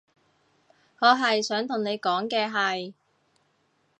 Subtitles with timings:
[0.97, 2.93] 我係想同你講嘅係